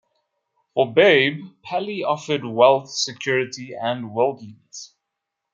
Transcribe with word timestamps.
For 0.73 0.91
Babe, 0.91 1.45
Paley 1.61 2.03
offered 2.03 2.43
wealth, 2.43 2.89
security, 2.89 3.75
and 3.79 4.15
worldliness. 4.15 4.95